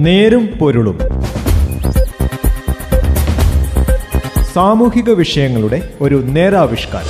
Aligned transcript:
നേരും 0.00 0.46
പൊരുളും. 0.46 0.98
സാമൂഹിക 4.52 5.10
വിഷയങ്ങളുടെ 5.10 5.94
ഒരു 6.00 6.14
നേരാവിഷ്കാരം. 6.14 7.06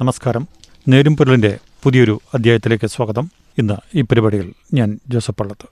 നമസ്കാരം. 0.00 0.48
നേരും 0.88 1.16
പൊരുളിന്റെ 1.16 1.58
പുതിയൊരു 1.82 2.20
അധ്യായത്തിലേക്ക് 2.34 2.86
സ്വാഗതം. 2.86 3.30
ഇന്ന് 3.58 3.74
ഈ 3.94 4.00
പരിപാടിയിൽ 4.00 4.52
ഞാൻ 4.74 4.98
ജോസഫ് 5.08 5.36
പള്ളത്ത്. 5.40 5.68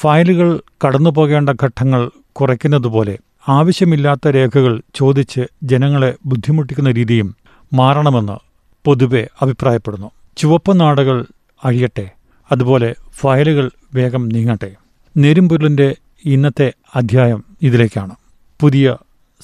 ഫയലുകൾ 0.00 0.60
കടന്നു 0.86 1.10
പോകേണ്ട 1.10 1.50
ഘട്ടങ്ങൾ 1.50 2.10
കുറയ്ക്കുന്നതുപോലെ 2.32 3.18
ആവശ്യമില്ലാത്ത 3.48 4.28
രേഖകൾ 4.28 4.82
ചോദിച്ച് 4.94 5.40
ജനങ്ങളെ 5.62 6.14
ബുദ്ധിമുട്ടിക്കുന്ന 6.26 6.90
രീതിയും 6.90 7.36
മാറണമെന്ന് 7.72 8.38
പൊതുവെ 8.84 9.28
അഭിപ്രായപ്പെടുന്നു. 9.42 10.10
ചുവപ്പ് 10.36 10.80
നാടകൾ 10.80 11.26
അഴിയട്ടെ 11.64 12.10
അതുപോലെ 12.52 12.94
ഫയലുകൾ 13.20 13.70
വേഗം 13.94 14.28
നീങ്ങട്ടെ. 14.28 14.70
നെരുംപൊരുളിന്റെ 15.16 15.96
ഇന്നത്തെ 16.24 16.72
അധ്യായം 16.96 17.44
ഇതിലേക്കാണ്. 17.62 18.14
പുതിയ 18.60 18.96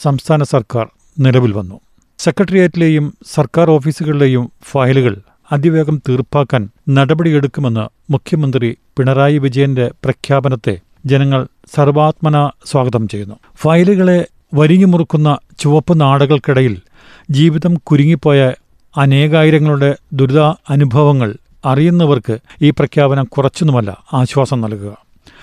സംസ്ഥാന 0.03 0.43
സർക്കാർ 0.43 0.91
നിലവിൽ 1.19 1.53
വന്നു. 1.53 1.81
സെക്രട്ടേറിയറ്റിലെയും 2.19 3.15
സർക്കാർ 3.35 3.71
ഓഫീസുകളിലെയും 3.71 4.53
ഫയലുകൾ 4.71 5.15
അതിവേഗം 5.53 6.03
തീർപ്പാക്കാൻ 6.09 6.69
നടപടിയെടുക്കുമെന്ന് 6.89 8.12
മുഖ്യമന്ത്രി 8.12 8.77
പിണറായി 8.98 9.39
വിജയന്റെ 9.39 9.91
പ്രഖ്യാപനത്തെ 10.05 10.79
ജനങ്ങൾ 11.07 11.47
സർവാത്മന 11.75 12.51
സ്വാഗതം 12.67 13.09
ചെയ്യുന്നു. 13.09 13.37
ഫയലുകളെ 13.57 14.27
വരിഞ്ഞുമുറുക്കുന്ന 14.55 15.39
ചുവപ്പ് 15.59 16.01
നാടകൾക്കിടയിൽ 16.01 16.81
ജീവിതം 17.31 17.75
കുരുങ്ങിപ്പോയ 17.75 18.53
അനേകായിരങ്ങളുടെ 18.96 19.96
ദുരിത 20.12 20.41
അനുഭവങ്ങൾ 20.70 21.30
അറിയുന്നവർക്ക് 21.64 22.39
ഈ 22.62 22.70
പ്രഖ്യാപനം 22.70 23.25
കുറച്ചൊന്നുമല്ല 23.25 23.91
ആശ്വാസം 24.12 24.61
നൽകുക. 24.61 24.92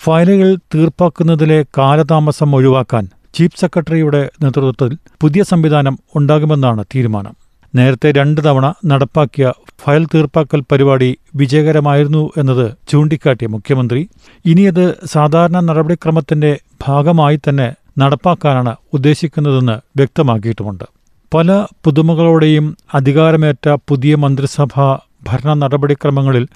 ഫയലുകൾ 0.03 0.55
തീർപ്പാക്കുന്നതിലെ 0.75 1.65
കാലതാമസം 1.77 2.55
ഒഴിവാക്കാൻ 2.55 3.07
ചീഫ് 3.33 3.59
സെക്രട്ടറിയുടെ 3.59 4.29
നേതൃത്വത്തിൽ 4.43 4.97
പുതിയ 5.21 5.43
സംവിധാനം 5.43 5.95
ഉണ്ടാകുമെന്നാണ് 6.15 6.83
തീരുമാനം. 6.95 7.33
നേരത്തെ 7.75 8.11
രണ്ട് 8.11 8.41
തവണ 8.45 8.73
നടപ്പാക്കിയ 8.85 9.45
ഫയൽ 9.83 10.03
തീർപ്പാക്കൽ 10.13 10.63
പരിപാടി 10.71 11.17
വിജയകരമായിരുന്നു 11.35 12.31
എന്നത് 12.37 12.65
ചൂണ്ടിക്കാട്ടിയ 12.91 13.47
മുഖ്യമന്ത്രി 13.47 14.01
ഇനിയത് 14.45 14.85
സാധാരണ 15.05 15.59
നടപടിക്രമത്തിന്റെ 15.59 16.51
ഭാഗമായി 16.87 17.39
തന്നെ 17.47 17.73
നടപ്പാക്കാനാണ് 17.97 18.75
ഉദ്ദേശിക്കുന്നതെന്ന് 18.93 19.79
വ്യക്തമാക്കിയിട്ടുമുണ്ട്. 19.99 20.85
പല 21.33 21.65
പുതുമകളോടെയും 21.85 22.77
അധികാരമേറ്റ 22.93 23.69
പുതിയ 23.87 24.15
മന്ത്രിസഭ 24.15 24.73
ഭരണ 25.23 25.53
നടപടിക്രമങ്ങളിൽ 25.53 26.47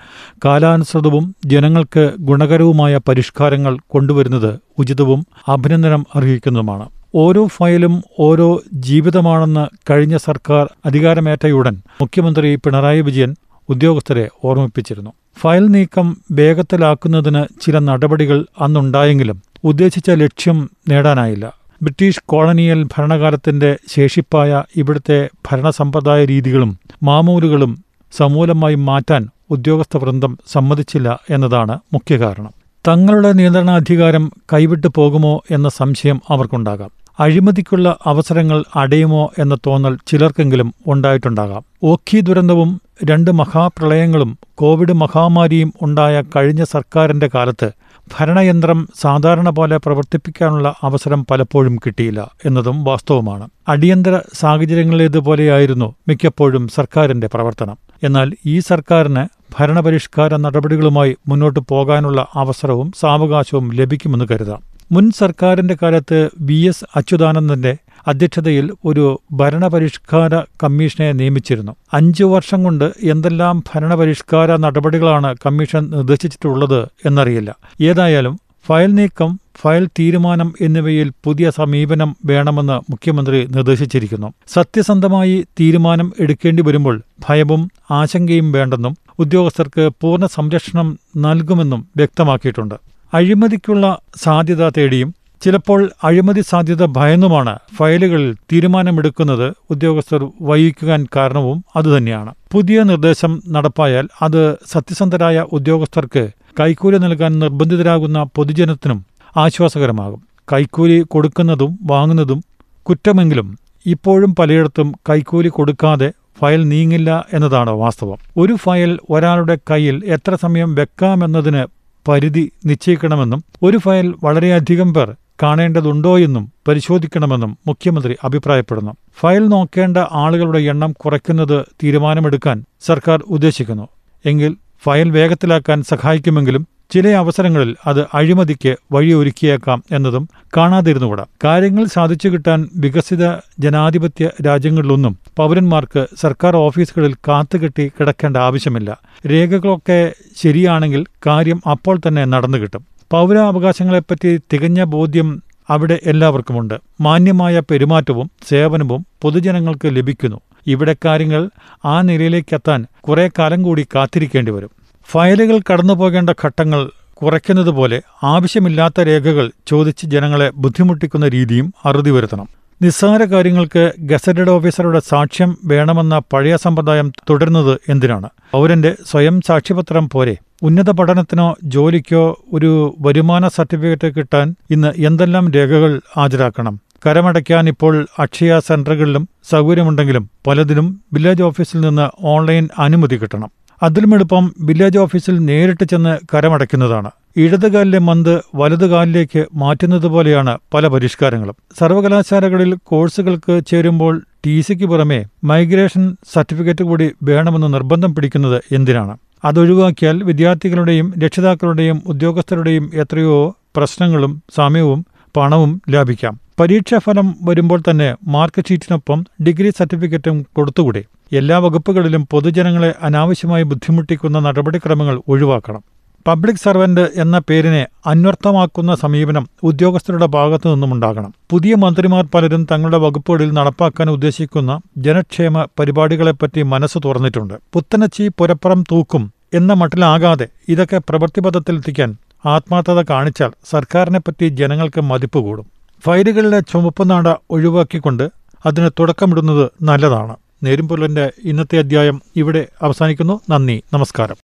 കാലാനുസൃതവും 0.45 1.35
ജനങ്ങൾക്ക് 1.45 2.11
ഗുണകരവുമായ 2.19 2.99
പരിഷ്കാരങ്ങൾ 3.07 3.77
കൊണ്ടുവരുന്നത് 3.89 4.59
ഉചിതവും 4.77 5.27
അഭിനന്ദനം 5.47 6.05
അർഹിക്കുന്നതുമാണ്. 6.15 6.89
ഓരോ 7.15 7.47
ഫയലും 7.47 8.03
ഓരോ 8.19 8.61
ജീവിതമാണെന്ന് 8.73 9.67
കഴിഞ്ഞ 9.89 10.17
സർക്കാർ 10.17 10.69
അധികാരമേറ്റയുടൻ 10.85 11.81
മുഖ്യമന്ത്രി 12.01 12.55
പിണറായി 12.55 13.01
വിജയൻ 13.01 13.35
ഉദ്യോഗസ്ഥരെ 13.69 14.29
ഓർമ്മിപ്പിച്ചിരുന്നു. 14.43 15.11
ഫയൽ 15.39 15.67
നീക്കം 15.67 16.17
വേഗത്തിലാക്കുന്നതിന് 16.31 17.45
ചില 17.61 17.79
നടപടികൾ 17.79 18.45
അന്നുണ്ടായെങ്കിലും 18.61 19.41
ഉദ്ദേശിച്ച 19.63 20.09
ലക്ഷ്യം 20.11 20.69
നേടാനായില്ല. 20.89 21.56
ബ്രിട്ടീഷ് 21.83 22.21
കോളനിയൽ 22.25 22.83
ഭരണകാലത്തിന്റെ 22.83 23.77
ശേഷിപ്പായ 23.95 24.63
ഇവിടുത്തെ 24.75 25.29
ഭരണസമ്പ്രദായ 25.51 26.25
രീതികളും 26.25 26.79
മാമൂലുകളും 27.03 27.83
സമൂലമായി 28.17 28.75
മാറ്റാൻ 28.75 29.27
ഉദ്യോഗസ്ഥ 29.49 29.97
വൃന്ദം 29.97 30.37
സമ്മതിച്ചില്ല 30.47 31.19
എന്നതാണ് 31.29 31.79
മുഖ്യ 31.93 32.17
കാരണം. 32.17 32.53
തങ്ങളുടെ 32.87 33.33
നിയന്ത്രണാധികാരം 33.33 34.31
കൈവിട്ടു 34.53 34.87
പോകുമോ 34.95 35.43
എന്ന 35.51 35.69
സംശയം 35.69 36.21
അവർക്കുണ്ടാകാം. 36.29 36.91
അഴിമതിക്കുള്ള 37.19 37.97
അവസരങ്ങൾ 38.05 38.63
അടയുമോ 38.75 39.31
എന്ന 39.39 39.55
തോന്നൽ 39.55 39.97
ചിലർക്കെങ്കിലും 40.07 40.73
ഉണ്ടായിട്ടുണ്ടാകാം. 40.87 41.63
ഓഖി 41.83 42.19
ദുരന്തവും 42.19 42.81
രണ്ട് 43.05 43.31
മഹാപ്രളയങ്ങളും 43.31 44.37
കോവിഡ് 44.55 44.93
മഹാമാരിയും 44.93 45.73
ഉണ്ടായ 45.81 46.23
കഴിഞ്ഞ 46.35 46.63
സർക്കാരിന്റെ 46.63 47.29
കാലത്ത് 47.35 47.71
ഭരണയന്ത്രം 48.19 48.87
സാധാരണ 48.99 49.49
പോലെ 49.49 49.77
പ്രവർത്തിപ്പിക്കാനുള്ള 49.77 50.75
അവസരം 50.83 51.25
പലപ്പോഴും 51.31 51.75
കിട്ടിയില്ല 51.85 52.31
എന്നതും 52.45 52.83
വാസ്തവമാണ്. 52.83 53.49
അടിയന്തര 53.67 54.19
സാഹചര്യങ്ങളിലേതുപോലെയായിരുന്നു 54.33 55.95
മിക്കപ്പോഴും 56.07 56.67
സർക്കാരിന്റെ 56.67 57.29
പ്രവർത്തനം. 57.33 57.77
എന്നാൽ 58.03 58.33
ഈ 58.45 58.59
സർക്കാരിന് 58.59 59.25
ഭരണപരിഷ്കാര 59.59 60.35
നടപടികളുമായി 60.35 61.17
മുന്നോട്ടു 61.27 61.65
പോകാനുള്ള 61.69 62.27
അവസരവും 62.35 62.93
സാവകാശവും 62.99 63.73
ലഭിക്കുമെന്ന് 63.73 64.25
കരുതാം. 64.31 64.61
മുൻ 64.91 65.11
സർക്കാരിന്റെ 65.11 65.77
കാലത്ത് 65.81 66.29
വി 66.39 66.67
എസ് 66.67 66.85
അച്യുതാനന്ദന്റെ 66.95 67.77
അധ്യക്ഷതയിൽ 68.07 68.71
ഒരു 68.85 69.21
ഭരണപരിഷ്കാര 69.31 70.35
കമ്മീഷനെ 70.63 71.11
നിയമിച്ചിരുന്നു. 71.11 71.73
അഞ്ചു 71.93 72.23
വർഷം 72.23 72.63
കൊണ്ട് 72.63 72.93
എന്തെല്ലാം 73.03 73.63
ഭരണപരിഷ്കാര 73.69 74.55
നടപടികളാണ് 74.55 75.35
കമ്മീഷൻ 75.45 75.89
നിർദ്ദേശിച്ചിട്ടുള്ളത് 75.89 76.87
എന്നറിയില്ല. 77.05 77.55
ഏതായാലും 77.81 78.39
ഫയൽ 78.67 78.91
നീക്കം 78.95 79.39
ഫയൽ 79.61 79.87
തീരുമാനം 79.99 80.53
എന്നിവയിൽ 80.61 81.11
പുതിയ 81.23 81.49
സമീപനം 81.49 82.15
വേണമെന്ന് 82.25 82.91
മുഖ്യമന്ത്രി 82.91 83.47
നിർദ്ദേശിച്ചിരിക്കുന്നു. 83.55 84.33
സത്യസന്ധമായി 84.47 85.45
തീരുമാനം 85.59 86.13
എടുക്കേണ്ടി 86.19 86.63
വരുമ്പോൾ 86.63 87.01
ഭയവും 87.29 87.61
ആശങ്കയും 87.91 88.51
വേണ്ടെന്നും 88.51 88.97
ഉദ്യോഗസ്ഥർക്ക് 89.19 89.89
പൂർണ 90.01 90.25
സംരക്ഷണം 90.25 90.99
നൽകുമെന്നും 91.17 91.87
വ്യക്തമാക്കിയിട്ടുണ്ട്. 91.97 92.75
അഴിമതിക്കുള്ള 93.13 93.97
സാധ്യത 94.17 94.69
തേടിയും 94.69 95.09
ചിലപ്പോൾ 95.41 95.91
അഴിമതി 96.03 96.41
സാധ്യത 96.41 96.85
ഭയന്നുമാണ് 96.85 97.59
ഫയലുകളിൽ 97.77 98.35
തീരുമാനമെടുക്കുന്നത് 98.51 99.53
ഉദ്യോഗസ്ഥർ 99.69 100.31
വൈകിക്കാൻ 100.41 101.07
കാരണവും 101.15 101.63
അതുതന്നെയാണ്. 101.75 102.31
പുതിയ 102.51 102.83
നിർദ്ദേശം 102.83 103.41
നടപ്പായാൽ 103.47 104.09
അത് 104.21 104.57
സത്യസന്ധരായ 104.71 105.45
ഉദ്യോഗസ്ഥർക്ക് 105.53 106.23
കൈക്കൂലി 106.59 106.97
നൽകാൻ 106.97 107.39
നിർബന്ധിതരാകുന്ന 107.39 108.23
പൊതുജനത്തിനും 108.35 109.05
ആശ്വാസകരമാകും. 109.37 110.21
കൈക്കൂലി 110.53 110.99
കൊടുക്കുന്നതും 111.01 111.79
വാങ്ങുന്നതും 111.83 112.43
കുറ്റമെങ്കിലും 112.83 113.57
ഇപ്പോഴും 113.85 114.35
പലയിടത്തും 114.35 114.95
കൈക്കൂലി 115.09 115.49
കൊടുക്കാതെ 115.49 116.11
ഫയൽ 116.39 116.69
നീങ്ങില്ല 116.69 117.25
എന്നതാണ് 117.33 117.69
വാസ്തവം. 117.69 118.17
ഒരു 118.37 118.53
ഫയൽ 118.53 118.99
ഒരാളുടെ 119.09 119.57
കയ്യിൽ 119.71 120.01
എത്ര 120.05 120.35
സമയം 120.35 120.75
വെക്കാമെന്നതിന് 120.75 121.63
പരിധി 122.07 122.51
നിശ്ചയിക്കണമെന്നും 122.65 123.43
ഒരു 123.63 123.77
ഫയൽ 123.77 124.15
വളരെയധികം 124.23 124.93
പേർ 124.93 125.15
കാണേണ്ടതുണ്ടോയെന്നും 125.43 126.51
പരിശോധിക്കണമെന്നും 126.67 127.57
മുഖ്യമന്ത്രി 127.67 128.15
അഭിപ്രായപ്പെടുന്നു. 128.23 128.91
ഫയൽ 129.19 129.47
നോക്കേണ്ട 129.47 129.97
ആളുകളുടെ 129.97 130.59
എണ്ണം 130.59 130.91
കുറയ്ക്കുന്നത് 130.91 131.65
തീരുമാനമെടുക്കാൻ 131.83 132.65
സർക്കാർ 132.85 133.23
ഉദ്ദേശിക്കുന്നു. 133.29 133.87
എങ്കിൽ 134.25 134.57
ഫയൽ 134.85 135.11
വേഗത്തിലാക്കാൻ 135.11 135.83
സഹായിക്കുമെങ്കിലും 135.83 136.67
ചില 136.91 137.07
അവസരങ്ങളിൽ 137.07 137.75
അത് 137.87 138.01
അഴിമതിക്ക് 138.13 138.75
വഴിയൊരുക്കിയേക്കാം 138.91 139.83
എന്നതും 139.91 140.29
കാണാതിരുന്നുകൂടാ. 140.57 141.25
കാര്യങ്ങൾ 141.43 141.85
സാധിച്ചു 141.85 142.29
കിട്ടാൻ 142.29 142.69
വികസിത 142.75 143.35
ജനാധിപത്യ 143.59 144.29
രാജ്യങ്ങളിലൊന്നും 144.45 145.17
പൗരന്മാർക്ക് 145.37 146.07
സർക്കാർ 146.19 146.55
ഓഫീസുകളിൽ 146.55 147.13
കാത്തുകെട്ടി 147.13 147.91
കിടക്കേണ്ട 147.99 148.37
ആവശ്യമില്ല. 148.37 148.97
രേഖകളൊക്കെ 149.27 150.13
ശരിയാണെങ്കിൽ 150.35 151.05
കാര്യം 151.25 151.61
അപ്പോൾ 151.71 151.99
തന്നെ 152.07 152.25
നടന്നു 152.25 152.57
കിട്ടും 152.57 152.85
പൗരാവകാശങ്ങളെപ്പറ്റി 153.11 154.37
തികഞ്ഞ 154.53 154.83
ബോധ്യം 154.83 155.43
അവിടെ 155.69 155.99
എല്ലാവർക്കുമുണ്ട്. 156.05 156.73
മാന്യമായ 157.01 157.59
പെരുമാറ്റവും 157.59 158.31
സേവനവും 158.49 159.05
പൊതുജനങ്ങൾക്ക് 159.21 159.87
ലഭിക്കുന്നു. 159.87 160.39
ഇവിടെ 160.67 160.95
കാര്യങ്ങൾ 161.05 161.49
ആ 161.85 162.01
നിലയിലേക്കെത്താൻ 162.01 162.85
കുറേ 162.99 163.29
കാലം 163.39 163.63
കൂടി 163.63 163.87
കാത്തിരിക്കേണ്ടി 163.95 164.51
വരും 164.51 164.76
ഫയലുകൾ 165.11 165.59
കടന്നുപോകേണ്ട 165.73 166.29
ഘട്ടങ്ങൾ 166.29 166.89
കുറയ്ക്കുന്നതുപോലെ 167.13 168.01
ആവശ്യമില്ലാത്ത 168.23 169.01
രേഖകൾ 169.01 169.51
ചോദിച്ച് 169.67 170.05
ജനങ്ങളെ 170.05 170.51
ബുദ്ധിമുട്ടിക്കുന്ന 170.55 171.27
രീതിയും 171.27 171.73
അറുതി 171.85 172.09
വരുത്തണം. 172.09 172.47
നിസ്സാര 172.81 173.23
കാര്യങ്ങൾക്ക് 173.23 173.93
ഗസറ്റഡ് 173.99 174.49
ഓഫീസറുടെ 174.49 175.01
സാക്ഷ്യം 175.09 175.57
വേണമെന്ന 175.65 176.21
പഴയ 176.33 176.57
സമ്പ്രദായം 176.57 177.11
തുടരുന്നത് 177.29 177.79
എന്തിനാണ്? 177.89 178.29
പൗരന്റെ 178.51 178.95
സ്വയം 179.11 179.41
സാക്ഷ്യപത്രം 179.41 180.09
പോരെ. 180.09 180.37
ഉന്നത 180.61 180.91
പഠനത്തിനോ 180.91 181.55
ജോലിക്കോ 181.63 182.43
ഒരു 182.53 182.95
വരുമാന 182.99 183.47
സർട്ടിഫിക്കറ്റ് 183.47 184.15
കിട്ടാൻ 184.15 184.55
ഇന്ന് 184.71 184.93
എന്തെല്ലാം 184.97 185.51
രേഖകൾ 185.51 186.01
ഹാജരാക്കണം? 186.17 186.79
കരമടയ്ക്കാൻ 187.05 187.67
ഇപ്പോൾ 187.67 188.07
അക്ഷയ 188.19 188.59
സെന്ററുകളിലും 188.59 189.29
സൗകര്യമുണ്ടെങ്കിലും 189.49 190.29
പലതിനും 190.47 191.01
വില്ലേജ് 191.13 191.43
ഓഫീസിൽ 191.43 191.81
നിന്ന് 191.81 192.25
ഓൺലൈൻ 192.25 192.69
അനുമതി 192.79 193.17
കിട്ടണം. 193.17 193.56
അതിലുമെളുപ്പം 193.83 194.55
വില്ലേജ് 194.59 194.97
ഓഫീസിൽ 194.97 195.39
നേരിട്ട് 195.39 195.83
ചെന്ന് 195.83 196.19
കരമടയ്ക്കുന്നതാണ്. 196.33 197.11
ഇടതുകാലിലെ 197.37 197.99
മന്ത് 197.99 198.41
വലതുകാലിലേക്ക് 198.55 199.45
മാറ്റുന്നതുപോലെയാണ് 199.53 200.57
പല 200.73 200.87
പരിഷ്കാരങ്ങളും. 200.87 201.55
സർവകലാശാലകളിൽ 201.79 202.77
കോഴ്സുകൾക്ക് 202.83 203.61
ചേരുമ്പോൾ 203.67 204.25
ടി 204.45 204.61
സിക്ക് 204.61 204.85
പുറമെ 204.85 205.25
മൈഗ്രേഷൻ 205.43 206.17
സർട്ടിഫിക്കറ്റ് 206.33 206.83
കൂടി 206.83 207.11
വേണമെന്ന് 207.23 207.73
നിർബന്ധം 207.73 208.15
പിടിക്കുന്നത് 208.15 208.63
എന്തിനാണ്? 208.71 209.17
അതൊഴിവാക്കിയാൽ 209.43 210.23
വിദ്യാർത്ഥികളുടെയും 210.23 211.13
രക്ഷിതാക്കളുടെയും 211.23 212.03
ഉദ്യോഗസ്ഥരുടെയും 212.07 212.91
എത്രയോ 212.93 213.55
പ്രശ്നങ്ങളും 213.75 214.43
സമയവും 214.55 215.05
പണവും 215.37 215.81
ലാഭിക്കാം. 215.89 216.46
പരീക്ഷാഫലം 216.59 217.27
വരുമ്പോൾ 217.41 217.79
തന്നെ 217.81 218.15
മാർക്ക് 218.27 218.61
ഷീറ്റിനൊപ്പം 218.67 219.19
ഡിഗ്രി 219.45 219.69
സർട്ടിഫിക്കറ്റും 219.69 220.37
കൊടുത്തുകൂടെ. 220.57 221.01
എല്ലാ 221.39 221.57
വകുപ്പുകളിലും 221.57 222.23
പൊതുജനങ്ങളെ 222.31 222.95
അനാവശ്യമായി 223.01 223.63
ബുദ്ധിമുട്ടിക്കുന്ന 223.63 224.39
നടപടിക്രമങ്ങൾ 224.39 225.21
ഒഴിവാക്കണം. 225.27 225.81
പബ്ലിക് 226.27 226.63
സർവന്റ് 226.63 227.03
എന്ന 227.23 227.35
പേരിനെ 227.49 227.83
അന്വർത്ഥമാക്കുന്ന 228.05 228.95
സമീപനം 228.95 229.45
ഉദ്യോഗസ്ഥരുടെ 229.63 230.25
ഭാഗത്തു 230.25 230.67
നിന്നുമുണ്ടാകണം 230.69 231.31
പുതിയ 231.49 231.75
മന്ത്രിമാർ 231.75 232.23
പലരും 232.33 232.67
തങ്ങളുടെ 232.71 232.97
വകുപ്പുകളിൽ 232.97 233.51
നടപ്പാക്കാൻ 233.51 234.09
ഉദ്ദേശിക്കുന്ന 234.09 234.79
ജനക്ഷേമ 234.97 235.65
പരിപാടികളെപ്പറ്റി 235.79 236.61
മനസ്സ് 236.73 236.97
തുറന്നിട്ടുണ്ട്. 237.05 237.53
പുത്തനച്ചി 237.73 238.27
പുരപ്പുറം 238.37 238.83
തൂക്കും 238.91 239.23
എന്ന 239.53 239.73
മട്ടിലാകാതെ 239.73 240.47
ഇതൊക്കെ 240.69 241.01
പ്രവൃത്തിപഥത്തിലെത്തിക്കാൻ 241.09 242.11
ആത്മാർത്ഥത 242.45 243.01
കാണിച്ചാൽ 243.09 243.51
സർക്കാരിനെപ്പറ്റി 243.69 244.47
ജനങ്ങൾക്ക് 244.59 245.01
മതിപ്പ് 245.01 245.39
കൂടും. 245.39 245.76
ഫയലുകളിലെ 246.05 246.59
ചുമപ്പുനാട 246.59 247.35
ഒഴിവാക്കിക്കൊണ്ട് 247.49 248.29
അതിന് 248.65 248.89
തുടക്കമിടുന്നത് 248.99 249.71
നല്ലതാണ്. 249.81 250.35
നേരുംപൊല്ലന്റെ 250.63 251.31
ഇന്നത്തെ 251.45 251.77
അധ്യായം 251.77 252.21
ഇവിടെ 252.35 252.67
അവസാനിക്കുന്നു. 252.81 253.41
നന്ദി. 253.49 253.83
നമസ്കാരം. 253.93 254.35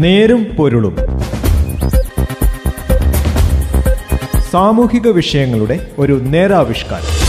നേരും 0.00 0.46
പൊരുളും. 0.58 0.96
സാമൂഹിക 4.50 5.08
വിഷയങ്ങളുടെ 5.08 5.90
ഒരു 5.98 6.12
നേരാവിഷ്കാരം. 6.12 7.25